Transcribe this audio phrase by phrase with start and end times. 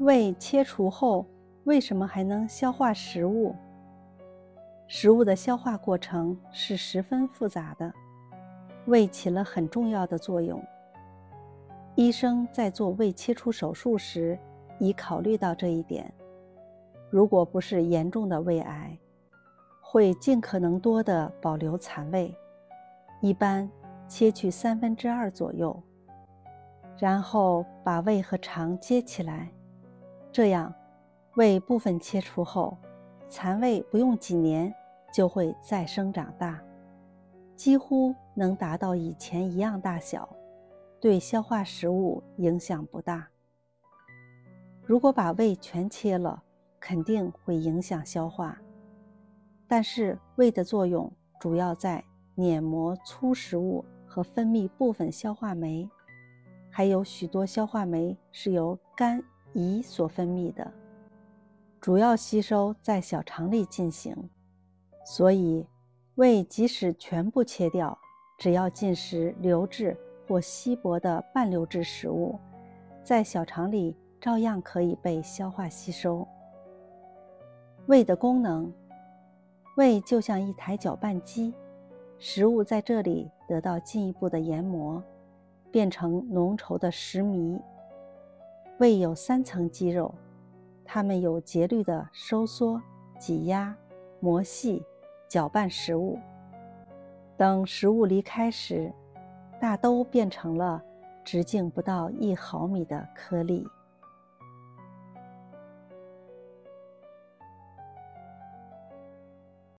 [0.00, 1.26] 胃切除后
[1.64, 3.54] 为什么还能消化食物？
[4.86, 7.92] 食物的消化过程是十分复杂的，
[8.86, 10.58] 胃起了很重要的作用。
[11.96, 14.38] 医生在做胃切除手术时
[14.78, 16.10] 已考虑到这一点。
[17.10, 18.98] 如果不是严重的胃癌，
[19.82, 22.34] 会尽可能多的保留残胃，
[23.20, 23.70] 一般
[24.08, 25.78] 切去三分之二左右，
[26.96, 29.52] 然后把胃和肠接起来，
[30.32, 30.74] 这样
[31.36, 32.76] 胃部分切除后，
[33.28, 34.74] 残胃不用几年。
[35.12, 36.62] 就会再生长大，
[37.56, 40.28] 几乎能达到以前一样大小，
[41.00, 43.26] 对消化食物影响不大。
[44.84, 46.40] 如果把胃全切了，
[46.78, 48.56] 肯定会影响消化。
[49.66, 52.04] 但是胃的作用主要在
[52.36, 55.90] 碾磨粗食物和分泌部分消化酶，
[56.70, 59.20] 还有许多消化酶是由肝
[59.54, 60.72] 胰所分泌的，
[61.80, 64.16] 主要吸收在小肠里进行。
[65.04, 65.66] 所以，
[66.16, 67.98] 胃即使全部切掉，
[68.38, 69.96] 只要进食流质
[70.28, 72.38] 或稀薄的半流质食物，
[73.02, 76.26] 在小肠里照样可以被消化吸收。
[77.86, 78.72] 胃的功能，
[79.76, 81.52] 胃就像一台搅拌机，
[82.18, 85.02] 食物在这里得到进一步的研磨，
[85.72, 87.60] 变成浓稠的食糜。
[88.80, 90.14] 胃有三层肌肉，
[90.84, 92.80] 它们有节律的收缩、
[93.18, 93.74] 挤压、
[94.20, 94.82] 磨细。
[95.28, 96.18] 搅拌食物，
[97.36, 98.92] 等食物离开时，
[99.60, 100.82] 大都变成了
[101.24, 103.64] 直径不到一毫米的颗粒。